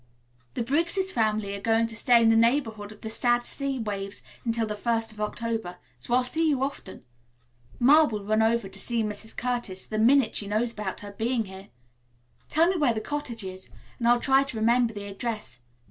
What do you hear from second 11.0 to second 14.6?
her being here. Tell me where the cottage is and I'll try to